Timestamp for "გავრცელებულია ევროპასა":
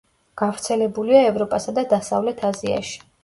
0.41-1.75